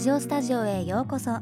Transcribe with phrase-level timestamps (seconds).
[0.00, 1.40] ジオスタジオへようこそ。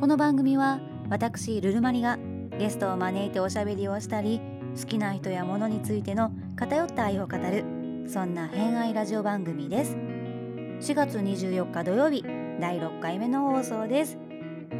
[0.00, 0.80] この番組は
[1.10, 2.18] 私ルルマリが
[2.58, 4.40] ゲストを招いておしゃべりをしたり
[4.76, 7.64] 好きな人や物についての偏った愛を語る
[8.08, 9.94] そんな偏愛ラジオ番組です。
[9.94, 12.24] 4月24日土曜日
[12.60, 14.18] 第6回目の放送です。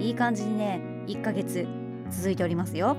[0.00, 1.68] いい感じにね1ヶ月
[2.10, 2.96] 続いておりますよ。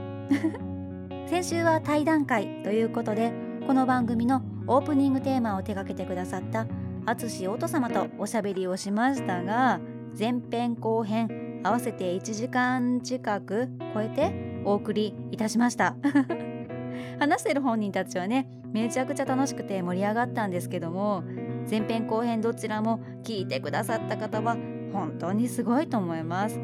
[1.28, 3.34] 先週は対談会ということで
[3.68, 6.68] この番組のオープニングテーマを手掛けてくださった
[7.06, 9.82] 淳音様とおしゃべりをしましたが
[10.18, 15.96] 前編後編合わせて1時間近く超えてお送りいたしました。
[17.20, 21.24] 話してる本人たちはねめちゃくちゃ楽しくて盛り上がったんですけども
[21.70, 24.56] 前編後編どちらも聞いてくださった方は
[24.94, 26.60] 本当にすごいと思います。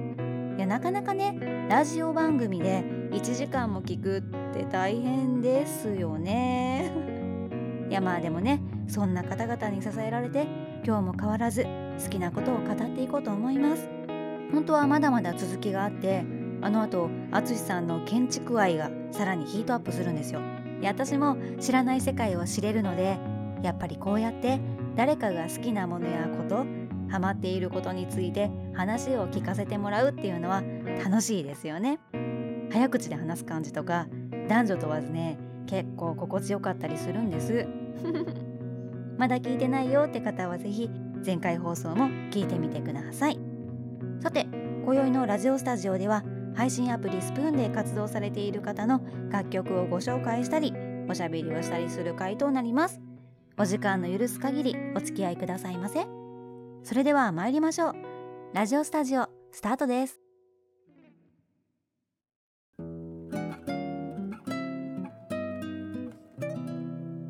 [0.57, 4.21] いやなかなかねラジオ番組で1時間も聞くっ
[4.53, 6.91] て大変ですよね。
[7.89, 10.47] いやまあでもねそんな方々に支えられて
[10.85, 11.65] 今日も変わらず
[12.01, 13.89] 好きなことを語っていこうと思います。
[14.51, 16.25] 本当はまだまだ続きがあって
[16.61, 20.41] あの後淳さんの建築愛がさらにヒートアップするんですよ。
[20.81, 23.17] いや私も知らない世界を知れるので
[23.61, 24.59] やっぱりこうやって
[24.95, 26.65] 誰かが好きなものやこと
[27.09, 30.63] ハマっていることについて話を聞かせてもらうっていうのは
[31.03, 31.99] 楽しいですよね。
[32.71, 34.07] 早口で話す感じとか
[34.47, 37.67] 男女問わずね結構心地よかったりするんです。
[39.17, 40.89] まだ聞いてないよって方は是非
[41.25, 43.39] 前回放送も聞いてみてください。
[44.21, 44.47] さて
[44.85, 46.23] 今宵のラジオスタジオでは
[46.55, 50.73] 配信アプリスプーンで活動されている方の楽曲をご紹介したり
[51.09, 52.99] おしゃべりをしたりする回となります。
[53.57, 56.05] お時間の許す限りお付き合いくださいませ。
[56.83, 57.95] それでは参りましょう。
[58.53, 60.19] ラジオスタジオスタートです。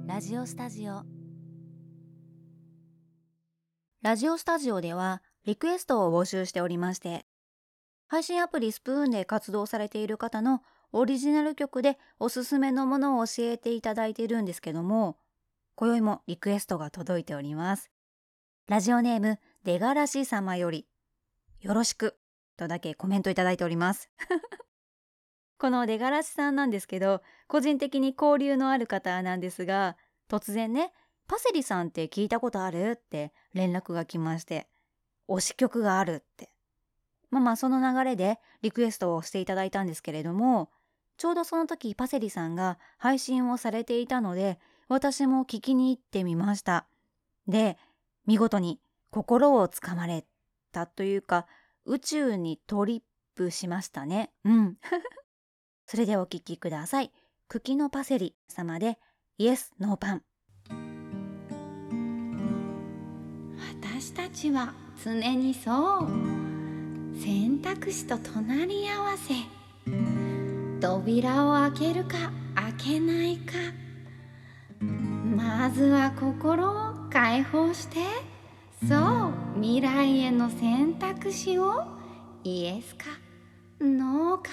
[0.08, 1.21] ラジオスタジオ。
[4.02, 7.24] ラジオスタジオではリクエストを募集しておりまして
[8.08, 15.18] 配信アプリスプーンで活動されている方のオリジナル曲でおすすめのものを教えていただいているんですけども
[15.76, 17.92] 今宵もリクエストが届いております。
[18.68, 20.88] ラジオネーム出がらし様より
[21.60, 22.18] よろしく
[22.58, 24.10] とだけコメントいただいております。
[25.60, 29.96] この出がらしさんなんですけど個人的に交流のある方なんですが
[30.28, 30.92] 突然ね
[31.32, 34.68] 「パセリさんって聞いたことある?」って連絡が来まして
[35.30, 36.52] 推し曲があるって。
[37.30, 40.70] まあまあその流れでリクエストをしていただいたんですけれども
[41.16, 44.60] ちょうどその時パセリさんが配信をされていたので
[44.90, 46.86] 私も聞きに行ってみました
[47.48, 47.78] で
[48.26, 48.82] 見事に
[49.12, 50.26] 心をつかまれ
[50.74, 51.48] たというか
[51.86, 53.04] 宇宙にトリッ
[53.36, 54.34] プしましたね。
[54.44, 54.78] うん。
[55.88, 57.14] それでお聞きください
[57.48, 59.00] 茎のパセリ様で
[59.38, 60.24] イエスノーパン
[64.12, 66.08] 私たちは常にそう。
[67.18, 69.34] 選択肢と隣り合わせ。
[70.82, 72.18] 扉を開けるか
[72.54, 73.54] 開けないか。
[74.82, 78.00] まずは心を解放して
[78.86, 81.86] そう未来への選択肢を
[82.44, 83.06] イエスか
[83.80, 84.50] ノーか。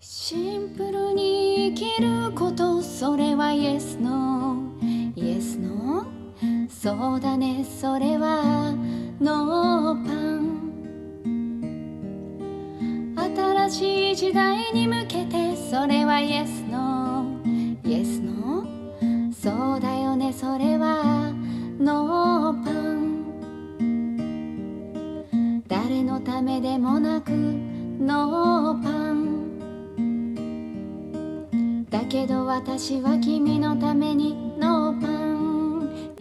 [0.00, 4.61] シンプルに生きることそれはイエスノー
[5.22, 7.64] イエスノーそうだね。
[7.64, 8.74] それは
[9.20, 10.42] ノーパン。
[13.14, 15.54] 新しい時代に向けて。
[15.54, 20.32] それはイエスノーイエスノーそうだよね。
[20.32, 21.32] それは
[21.78, 23.22] ノーパン。
[25.68, 27.30] 誰のためでもなく。
[27.30, 29.52] ノーパン。
[31.88, 34.51] だけど私は君のために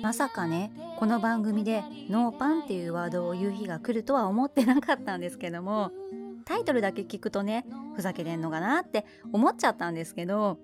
[0.02, 5.92] まさかねこの番組でノーパンっていうワードを言う日が来るとは思ってなかったんですけども
[6.46, 7.66] タイトルだけ聞くとね
[7.96, 10.58] ふざけてんのかなって思っちゃったんですけど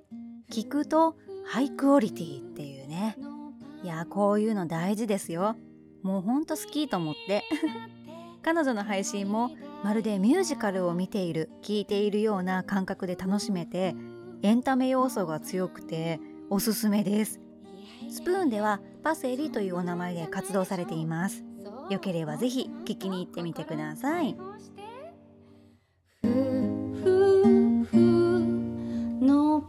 [0.52, 1.16] 聞くと
[1.46, 3.16] ハイクオリティっていうね。
[3.84, 5.56] いやこういうの大事ですよ。
[6.04, 7.44] もうほんと好きと思って。
[8.42, 9.52] 彼女の配信も
[9.84, 13.96] まるでミュージカルを見ている聞いているような感覚で楽しめて
[14.42, 16.20] エンタメ要素が強くて
[16.50, 17.40] おすすめです。
[18.10, 21.46] スプーンではパセリというお名前で活動されています。
[21.90, 24.36] よければぜひ聞きに行ってみてください。
[26.22, 27.98] ふふふ
[29.22, 29.62] の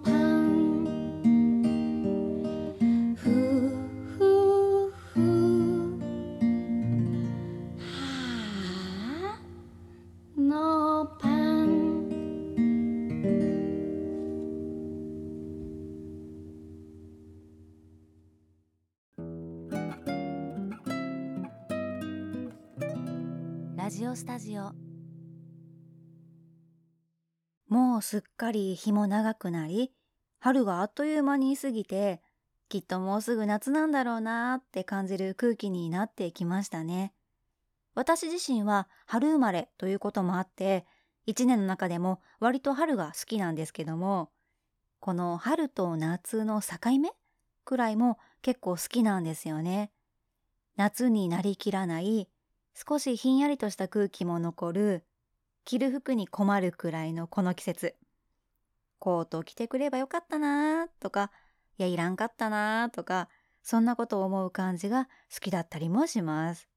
[24.18, 24.72] スタジオ。
[27.68, 29.92] もうすっかり日も長くなり
[30.40, 32.20] 春があっという間に過ぎて
[32.68, 37.12] きっともうすぐ夏なんだろうなーって感じる空気になってきましたね。
[37.94, 40.84] 私自身は春生まれということもあって
[41.24, 44.30] 一年の中でも割と春が好きなんですけども
[44.98, 47.12] この春と夏の境目
[47.64, 49.92] くらいも結構好きなんですよね。
[50.74, 52.28] 夏になりきらない
[52.86, 55.04] 少しひんやりとした空気も残る
[55.64, 57.96] 着る服に困るくらいのこの季節。
[59.00, 61.32] コート着てくればよかったなーとか
[61.76, 63.28] いやいらんかったなーとか
[63.64, 66.68] そんなことを思う感じが好きだったりもします。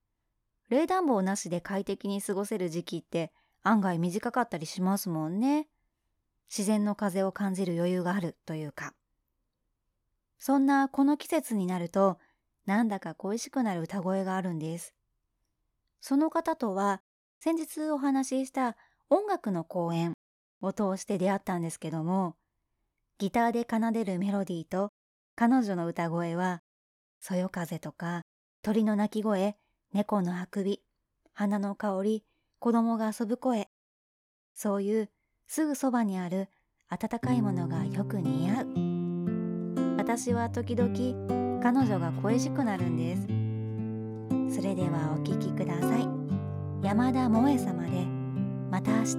[0.70, 3.32] 冷暖房なしで快適に過ごせる時期って
[3.62, 5.68] 案外短かったりしますもんね。
[6.50, 8.96] 自然の風を感じる余裕があるというか。
[10.40, 12.18] そんなこの季節になると
[12.66, 14.96] なんだか恋しくなる歌声があるんです。
[16.02, 17.02] その方とは
[17.40, 18.76] 先日お話しした
[19.10, 20.14] 音楽の公演
[20.62, 22.36] を通して出会ったんですけども、
[23.18, 24.90] ギターで奏でるメロディーと
[25.36, 26.62] 彼女の歌声は、
[27.20, 28.24] そよ風とか
[28.62, 29.56] 鳥の鳴き声、
[29.94, 30.82] 猫のあくび、
[31.34, 32.24] 花の香り、
[32.60, 33.70] 子供が遊ぶ声、
[34.54, 35.10] そういう
[35.48, 36.48] すぐそばにある
[36.90, 38.92] 温かいものがよく似合う。
[39.98, 43.41] 私は時々彼女が恋しくなるんです
[44.54, 46.08] それではお聴きください。
[46.86, 48.06] 山田萌様で
[48.70, 49.16] また明日。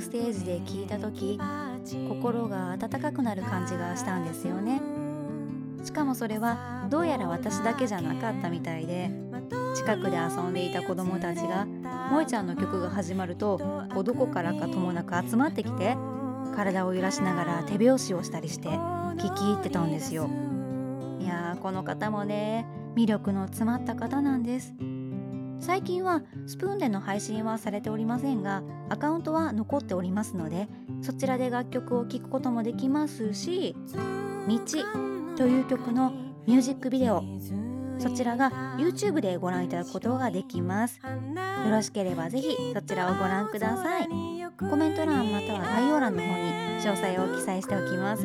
[0.00, 1.38] ステージで聞いた時
[2.08, 4.80] 心が温かくなる感じがしたんですよね。
[5.84, 9.10] しかもそれはどうやら私だけじゃなかったみたいで
[9.74, 11.66] 近くで遊んでいた子供たちが
[12.10, 13.58] 萌ちゃんの曲が始まると
[14.04, 15.96] どこからかともなく集まってきて
[16.54, 20.28] 体を揺らしながら手拍子をしたりして聞き入ってたんですよ。
[21.20, 22.66] いやーこの方もね
[22.96, 24.74] 魅力の詰まった方なんです。
[25.60, 30.68] 最近はスプーンでの配信はされておりませんがアカウントは残っておりますので
[31.02, 33.76] そちらで楽曲を聴くこともできますし
[34.48, 34.58] 「道」
[35.36, 36.12] という曲の
[36.46, 37.22] ミュージックビデオ
[37.98, 41.00] そちらが YouTube でご覧いただくことができます。
[41.04, 44.08] よろしければぜひそちらをご覧ください。
[44.58, 46.34] コメント欄または概要欄の方に
[46.80, 48.22] 詳細を記載しておきます。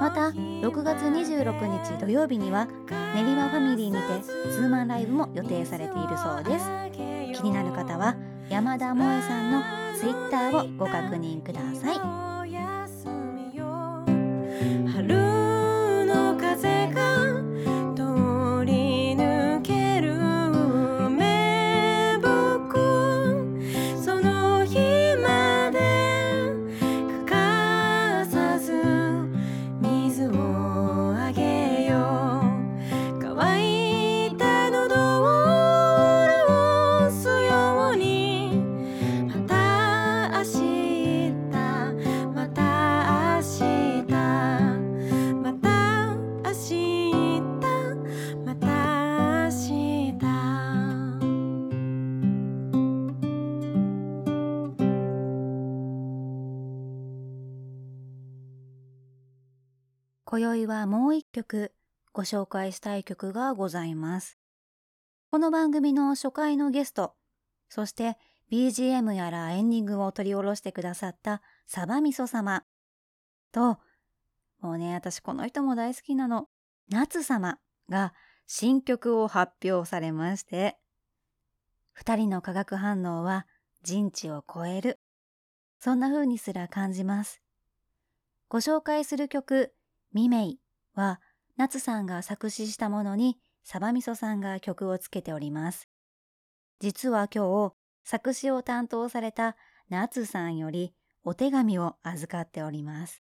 [0.00, 2.68] また6月26日土曜日には
[3.14, 4.02] 練馬ファミリーにて
[4.50, 6.68] ツーマンライブも予定されているそうです。
[7.34, 8.16] 気になる方は
[8.48, 9.62] 山田萌さんの
[9.98, 11.96] ツイッターをご確認ください。
[14.92, 17.03] 春の風が
[60.36, 61.72] 今宵はもう一曲
[62.12, 64.36] ご紹介したい曲がございます。
[65.30, 67.14] この番組の初回のゲスト、
[67.68, 68.18] そして
[68.50, 72.64] BGM やらエンディングを取り下ろしてくださったサバミソ様
[73.52, 73.78] と、
[74.60, 76.48] もうね、私この人も大好きなの、
[76.90, 78.12] 夏様が
[78.48, 80.76] 新曲を発表されまして、
[81.92, 83.46] 二人の化学反応は
[83.84, 84.98] 人知を超える。
[85.78, 87.40] そんな風にすら感じます。
[88.48, 89.72] ご紹介する曲、
[90.14, 90.60] ミメイ
[90.94, 91.20] は、
[91.56, 95.88] 夏さんが作詞したものに、サバミソさんが曲をつけております。
[96.78, 99.56] 実は今日、作詞を担当された
[99.88, 100.94] 夏さんより
[101.24, 103.22] お手紙を預かっております。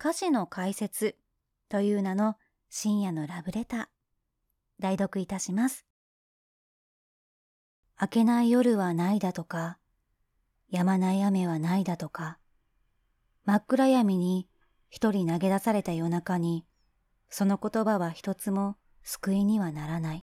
[0.00, 1.16] 歌詞の解説
[1.68, 2.36] という名の
[2.68, 3.86] 深夜のラブレター。
[4.80, 5.86] 代読いたします。
[8.00, 9.78] 明けない夜はないだとか、
[10.72, 12.38] 止まない雨はないだとか、
[13.44, 14.48] 真っ暗闇に
[14.94, 16.66] 一人投げ出された夜中に、
[17.30, 20.20] その言葉は一つも救いにはならない。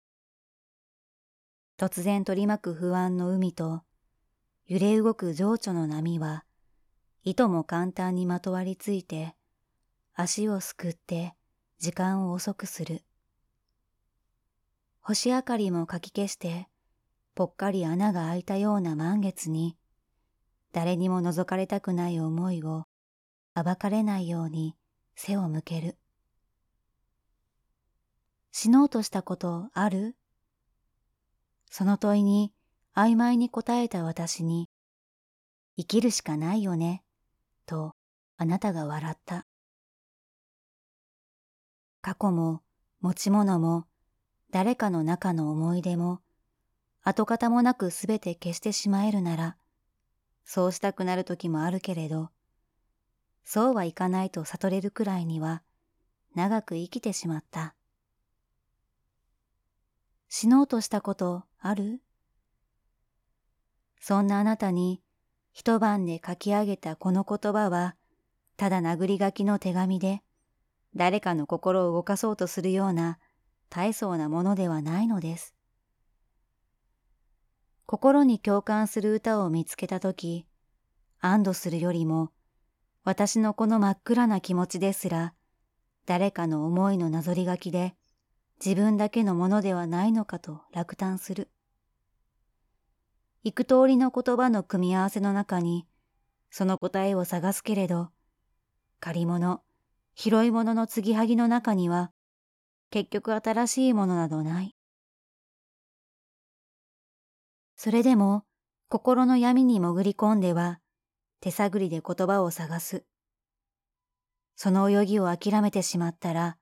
[1.78, 3.85] 突然取り巻く不安の海と、
[4.66, 6.44] 揺れ動く情緒の波は、
[7.23, 9.37] いとも簡単にまとわりついて、
[10.14, 11.35] 足をすくって
[11.78, 13.04] 時間を遅くする。
[15.00, 16.66] 星明かりもかき消して、
[17.37, 19.76] ぽっかり穴が開いたような満月に、
[20.73, 22.87] 誰にも覗かれたくない思いを
[23.64, 24.76] 暴かれないように
[25.14, 25.96] 背を向ける。
[28.52, 30.14] 死のうとしたことある？
[31.70, 32.52] その問いに
[32.94, 34.68] 曖昧に答えた私に、
[35.76, 37.02] 生きるしかないよね、
[37.66, 37.94] と
[38.36, 39.46] あなたが笑った。
[42.02, 42.62] 過去も
[43.00, 43.86] 持ち物も
[44.50, 46.20] 誰かの中の思い出も
[47.02, 49.56] 跡形もなくすべて消してしまえるなら、
[50.44, 52.30] そうしたくなる時もあるけれど、
[53.49, 55.62] そうはいかないと悟れるくらいには
[56.35, 57.76] 長く生きてしまった。
[60.29, 62.00] 死のうとしたことある？
[64.00, 65.00] そんなあなたに
[65.53, 67.95] 一晩で書き上げたこの言葉は、
[68.57, 70.23] ただ殴り書きの手紙で、
[70.97, 73.19] 誰かの心を動かそうとするような
[73.71, 75.55] 大層なものではないのです。
[77.87, 80.47] 心に共感する歌を見つけたとき、
[81.21, 82.33] 安堵するよりも、
[83.06, 85.32] 私のこの真っ暗な気持ちですら、
[86.06, 87.94] 誰かの思いのなぞり書きで、
[88.58, 91.48] 自分だけのものではないのかと落胆する。
[93.44, 95.86] 幾通りの言葉の組み合わせの中に、
[96.50, 98.08] その答えを探すけれど、
[98.98, 99.62] 借り物、
[100.16, 102.10] 拾い物の継ぎはぎの中には、
[102.90, 104.75] 結局新しいものなどない。
[107.76, 108.42] それでも
[108.88, 110.80] 心の闇に潜り込んでは
[111.40, 113.05] 手探りで言葉を探す。
[114.57, 116.57] その泳ぎを諦めてしまったら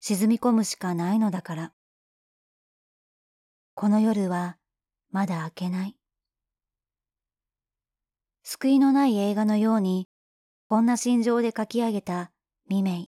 [0.00, 1.72] 沈み込むしかないのだから。
[3.74, 4.56] この夜は
[5.10, 5.96] まだ明けない。
[8.42, 10.08] 救いのない映画のように
[10.68, 12.30] こんな心情で書き上げた
[12.68, 13.06] 未明。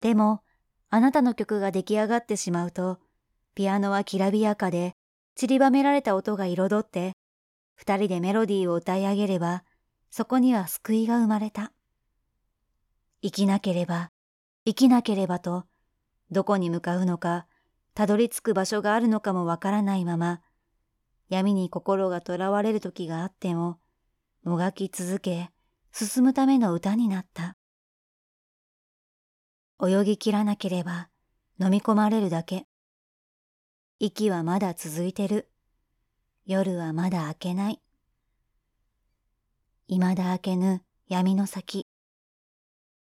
[0.00, 0.42] でも
[0.90, 2.98] あなたの曲が出来上がってしまうと
[3.54, 4.94] ピアノはきらびやかで
[5.34, 7.12] 散りばめられた音が彩って、
[7.74, 9.64] 二人でメロディーを歌い上げれば、
[10.10, 11.72] そこには救いが生まれた。
[13.22, 14.10] 生きなければ、
[14.64, 15.64] 生きなければと、
[16.30, 17.46] どこに向かうのか、
[17.94, 20.40] たどり着く場所があるのかもわからないまま、
[21.28, 23.78] 闇に心がとらわれる時があっても、
[24.42, 25.50] もがき続け、
[25.92, 27.56] 進むための歌になった。
[29.84, 31.08] 泳ぎきらなければ、
[31.60, 32.66] 飲み込まれるだけ。
[33.98, 35.51] 息はまだ続いてる。
[36.44, 37.80] 夜はまだ明けない。
[39.88, 41.86] 未だ明けぬ闇の先。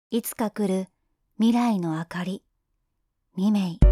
[0.09, 0.87] いつか来る
[1.37, 2.43] 未来の明かり。
[3.35, 3.90] 未明。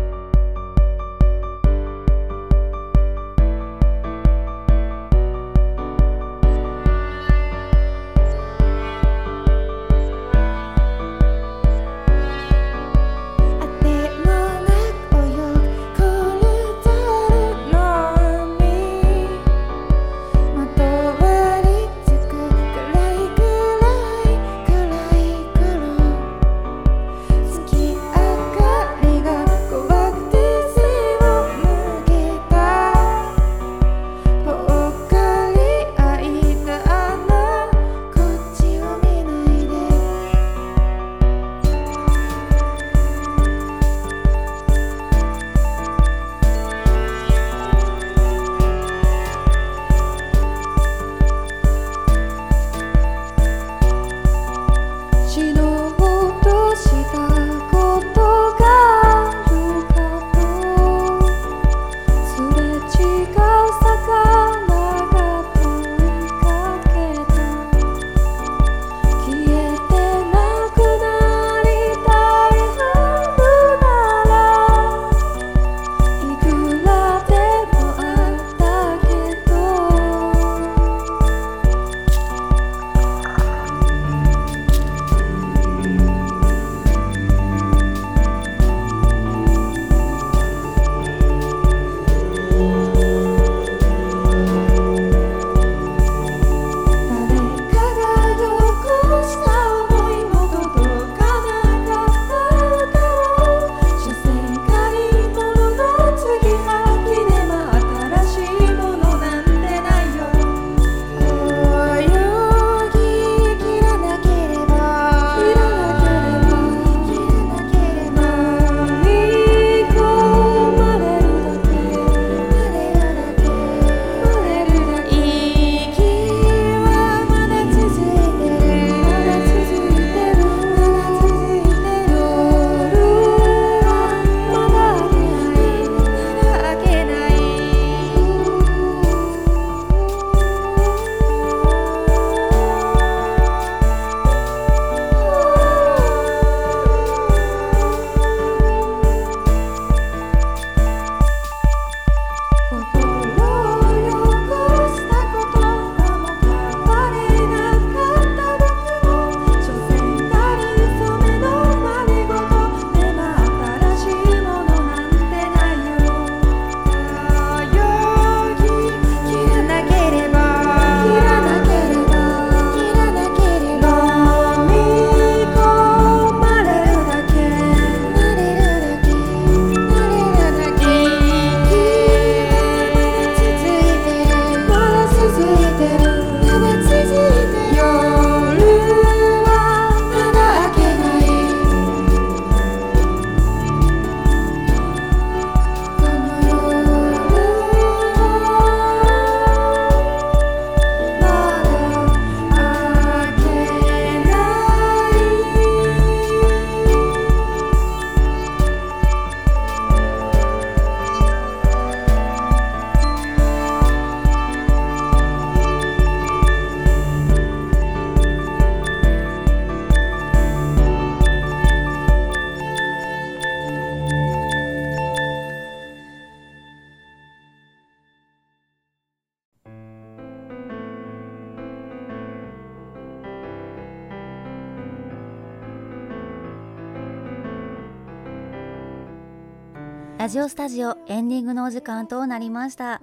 [240.19, 243.01] ラジオスタジオエンディングのお時間となりました。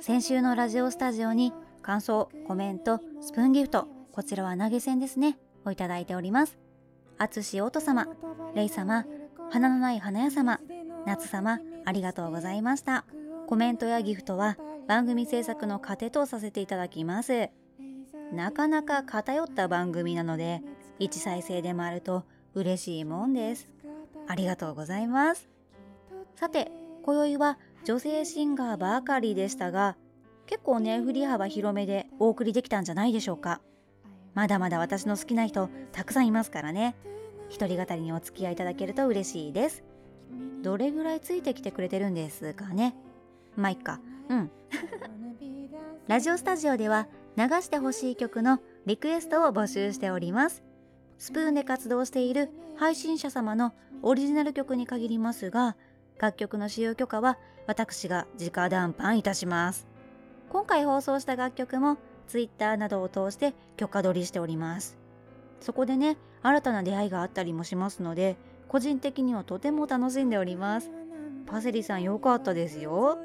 [0.00, 5.36] 先週のラジオスタジオに感想コメントスプーンギフトこちらは投げ銭ですね。
[5.66, 6.56] をいただいております。
[7.18, 8.08] あつしおと様
[8.54, 9.04] レイ様
[9.50, 10.58] 花のない花屋様
[11.04, 13.04] 夏様ありがとうございました。
[13.46, 14.56] コメントやギフトは
[14.88, 17.50] 番組制作の糧とさせていただきます。
[18.32, 20.62] なかなか偏った番組なので
[20.98, 22.24] 1再生でもあると
[22.54, 23.68] 嬉しいもんです。
[24.26, 25.53] ありがとうございます。
[26.34, 26.70] さて
[27.02, 29.96] 今宵は女性シンガーばかりでしたが
[30.46, 33.60] 結構ね振り幅広めでお送りできたんじゃないでしょうか。
[34.34, 36.96] まだまだ私の好きな人たくさんいますからね。
[37.48, 39.84] 一人語りにお付き合いいただけると嬉しいです。
[40.62, 42.96] どれぐらいついてきてくれてるんですかね。
[43.56, 44.00] まあいっか。
[44.28, 44.50] うん。
[46.08, 50.64] ラジオスタジオでは流してほしい曲のリクエストを募集しております。
[51.18, 55.76] スプーンで活動している配信者様のオリジナル曲に限りますが
[56.18, 59.86] 楽曲の使用許可は私が直談判いたします。
[60.50, 61.98] 今回放送した楽曲も
[62.28, 64.96] Twitter などを通して許可取りしております。
[65.60, 68.36] そこでね新たな出会いがあったりもしますので
[68.68, 70.90] 個人的にはとても楽しんでおります。
[71.46, 73.18] パセリさん良かったですよ。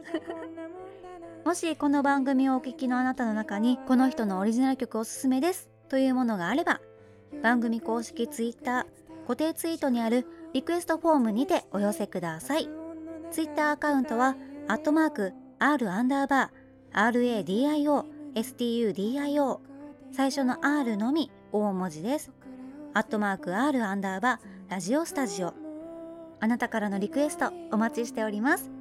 [1.46, 6.82] もしこの番組をお聞きのあなたの中にこの人のオリジナル曲おすすめですというものがあれば
[7.42, 8.86] 番組公式 Twitter
[9.24, 12.79] 固定ツイートにあるリクエストフォームにてお寄せください
[13.32, 14.36] Twitter アカウントは
[14.68, 19.60] アットマーク R アンダーバー RADIO STUDIO
[20.12, 22.32] 最初の R のみ大文字です。
[22.94, 25.54] アットマーク R アンダーバーラジオスタジオ。
[26.40, 28.72] あなたからのリクエストお待ちしております。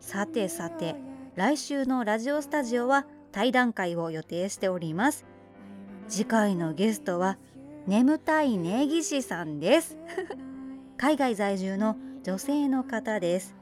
[0.00, 0.96] さてさて
[1.34, 5.24] 来週のラジオスタジオは対談会を予定しております。
[6.08, 7.38] 次回のゲストは
[7.86, 9.96] 眠たい根岸さんです。
[10.98, 11.96] 海外在住の
[12.28, 13.56] 女性の方です。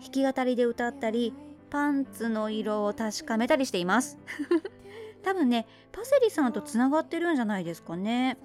[0.00, 1.32] 弾き語りで歌ったり
[1.70, 4.18] パンツの色を確かめたりしています。
[5.22, 8.38] 多分ねパセリさんとつながってるんじゃないですかね。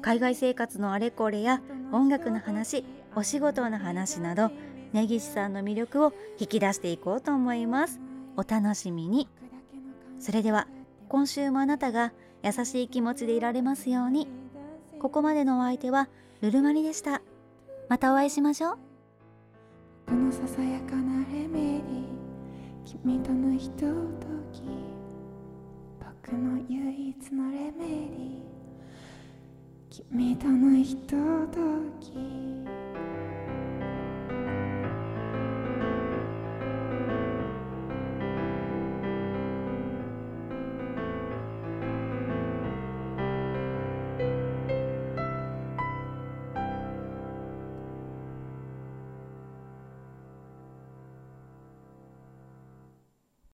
[0.00, 1.60] 海外生活のあれこれや
[1.92, 4.50] 音楽の話お仕事の話など
[4.94, 8.00] 根岸さんの魅力を引き出していこうと思います。
[8.38, 9.28] お楽しみに。
[10.18, 10.68] それでは
[11.10, 14.26] 今週もあなたが優しい気持ちでいられますように。
[14.98, 16.08] ここまでのお相手は
[16.40, 17.20] ルルマリでした。
[17.90, 18.78] またお会いしましょう。
[20.06, 22.04] このささやかなレメディ
[22.84, 23.86] 君とのひとと
[24.52, 24.62] き
[25.98, 31.16] 僕の唯一のレメディ君とのひと
[31.48, 31.58] と
[31.98, 32.12] き。